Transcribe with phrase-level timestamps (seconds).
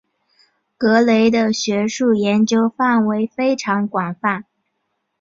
[0.79, 4.45] 格雷的学术研究范围非常广泛。